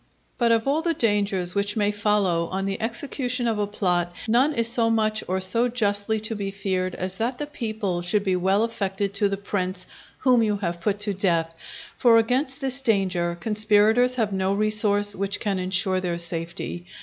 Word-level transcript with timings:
But 0.39 0.51
of 0.51 0.67
all 0.67 0.81
the 0.81 0.95
dangers 0.95 1.53
which 1.53 1.77
may 1.77 1.91
follow 1.91 2.47
on 2.47 2.65
the 2.65 2.81
execution 2.81 3.47
of 3.47 3.59
a 3.59 3.67
plot, 3.67 4.11
none 4.27 4.51
is 4.55 4.67
so 4.67 4.89
much 4.89 5.23
or 5.27 5.39
so 5.39 5.67
justly 5.69 6.19
to 6.21 6.33
be 6.33 6.49
feared 6.49 6.95
as 6.95 7.13
that 7.21 7.37
the 7.37 7.45
people 7.45 8.01
should 8.01 8.23
be 8.23 8.35
well 8.35 8.63
affected 8.63 9.13
to 9.13 9.29
the 9.29 9.37
prince 9.37 9.85
whom 10.17 10.41
you 10.41 10.57
have 10.57 10.81
put 10.81 10.97
to 11.01 11.13
death. 11.13 11.53
For 11.97 12.17
against 12.17 12.61
this 12.61 12.81
danger 12.81 13.37
conspirators 13.39 14.15
have 14.15 14.33
no 14.33 14.55
resource 14.55 15.15
which 15.15 15.39
can 15.39 15.59
ensure 15.59 15.99
their 15.99 16.17
safety. 16.17 16.87